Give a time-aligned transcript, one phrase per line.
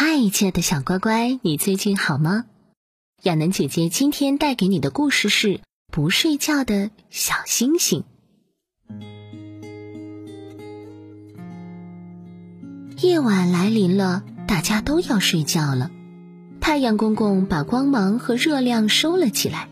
[0.00, 2.44] 嗨，亲爱的小乖乖，你最近好吗？
[3.24, 8.04] 亚楠姐姐今天带给你的故事是不睡觉的小星星。
[12.98, 15.90] 夜晚来临了，大家都要睡觉了。
[16.60, 19.68] 太阳公公把光芒和热量收了起来，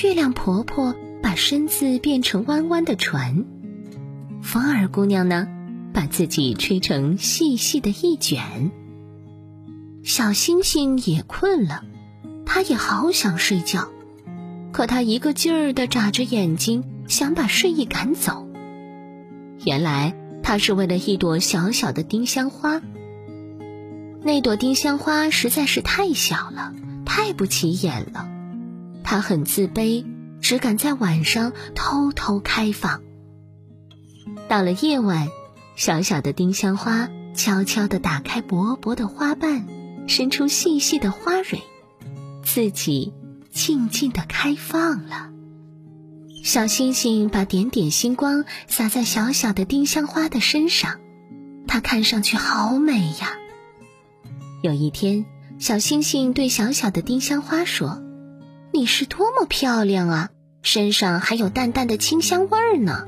[0.00, 3.44] 月亮婆婆把身子变成弯弯的船，
[4.44, 5.48] 风儿姑娘呢，
[5.92, 8.70] 把自己吹成细细的一卷。
[10.02, 11.84] 小星星也困了，
[12.46, 13.88] 他也好想睡觉，
[14.72, 18.46] 可他一个劲儿的眨着眼睛，想把睡意赶走。
[19.64, 22.80] 原来他是为了一朵小小的丁香花。
[24.22, 28.28] 那朵丁香花实在是太小了，太不起眼了。
[29.04, 30.04] 他很自卑，
[30.40, 33.02] 只敢在晚上偷偷开放。
[34.48, 35.28] 到了夜晚，
[35.76, 39.66] 小小的丁香花悄悄地打开薄薄的花瓣。
[40.10, 41.62] 伸出细细的花蕊，
[42.42, 43.14] 自己
[43.52, 45.30] 静静的开放了。
[46.42, 50.98] 小星星把点点星光洒在小小的丁香花的身上，
[51.68, 53.36] 它看上去好美呀。
[54.62, 55.26] 有一天，
[55.60, 58.02] 小星星对小小的丁香花说
[58.74, 63.06] ：“你是多么漂亮啊，身上还有淡淡的清香味儿呢。”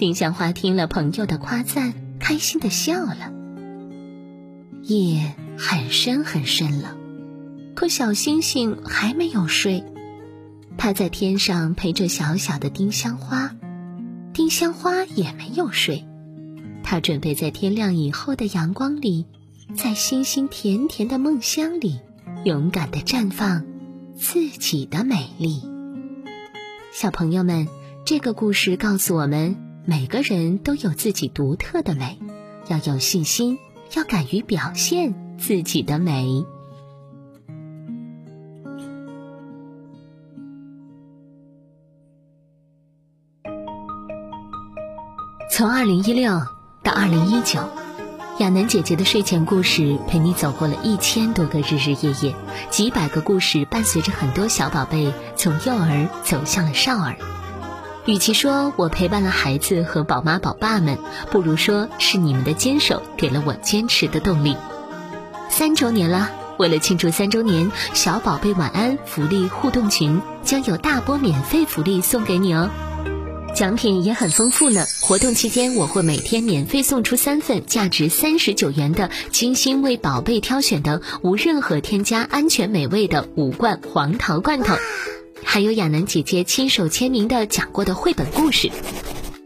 [0.00, 3.30] 丁香花听了朋友的夸赞，开心的笑了。
[4.84, 5.36] 夜。
[5.64, 6.96] 很深很深了，
[7.76, 9.84] 可小星星还没有睡，
[10.76, 13.54] 它在天上陪着小小的丁香花，
[14.34, 16.04] 丁香花也没有睡，
[16.82, 19.24] 它准备在天亮以后的阳光里，
[19.76, 22.00] 在星星甜甜的梦乡里，
[22.44, 23.64] 勇敢的绽放
[24.16, 25.62] 自己的美丽。
[26.92, 27.68] 小朋友们，
[28.04, 29.54] 这个故事告诉我们，
[29.86, 32.18] 每个人都有自己独特的美，
[32.66, 33.58] 要有信心，
[33.94, 35.21] 要敢于表现。
[35.42, 36.46] 自己的美。
[45.50, 46.30] 从二零一六
[46.84, 47.58] 到二零一九，
[48.38, 52.36] 亚楠姐姐的睡前故事陪你走过了一千多个日日夜夜，
[52.70, 57.16] 几百个故事伴随着很多小宝贝从幼儿走向了少儿。
[58.06, 60.98] 与其说我陪伴了孩子和宝妈宝爸们，
[61.32, 64.56] 不如说是你们的坚守给了我坚持的动力。
[65.52, 72.70] 三周年了，为了庆祝三周年，小宝贝晚安福利互动群将有大波免费福利送给你哦，
[73.54, 74.86] 奖品也很丰富呢。
[75.02, 84.74] 活动期间，我会每天免费送出三份价值三十九元的精心为宝贝挑选的无任何添加、安全美味的五罐黄桃罐头，
[85.44, 88.70] 还有亚楠姐姐亲手签名的讲过的绘本故事。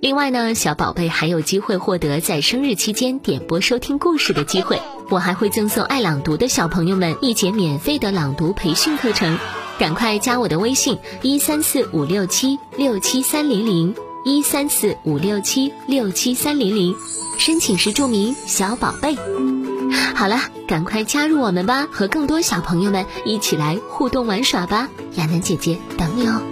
[0.00, 4.81] 另外呢，小宝贝还有机会获得在生日期间点播收听故事的机会。
[5.09, 9.39] 我还会赠送爱朗读的小朋友们一节免费的朗读培训课程，
[9.78, 16.97] 赶快加我的微信一三四五六七六七三零零一三四五六七六七三零零，
[17.39, 19.16] 申请时注明小宝贝。
[20.16, 26.43] 好了，赶快加入我们吧，和更多小朋友们一起来互动玩耍吧，亚楠姐姐等你哦。